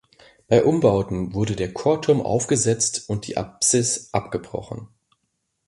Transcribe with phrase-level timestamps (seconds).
[0.47, 4.87] Bei Umbauten wurde der Chorturm aufgesetzt und die Apsis abgebrochen.